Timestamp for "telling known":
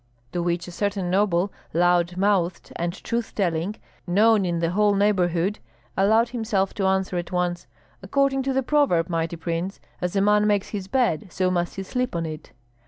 3.35-4.47